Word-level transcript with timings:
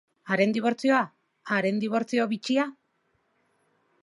Haren 0.35 0.55
dibortzioa, 0.55 1.01
haren 1.57 1.79
dibortzio 1.85 2.29
bitxia? 2.35 2.69